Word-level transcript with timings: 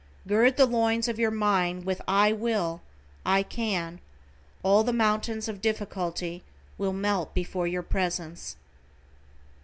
Gird 0.27 0.57
the 0.57 0.65
loins 0.65 1.07
of 1.07 1.19
your 1.19 1.29
mind 1.29 1.85
with 1.85 2.01
"I 2.07 2.33
WILL." 2.33 2.81
"I 3.23 3.43
CAN." 3.43 3.99
All 4.63 4.83
the 4.83 4.91
mountains 4.91 5.47
of 5.47 5.61
difficulty 5.61 6.41
will 6.75 6.91
melt 6.91 7.35
before 7.35 7.67
your 7.67 7.83
presence. 7.83 8.55